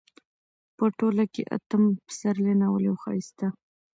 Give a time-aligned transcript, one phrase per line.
[0.77, 3.47] په ټوله کې اتم پسرلی ناول يو ښايسته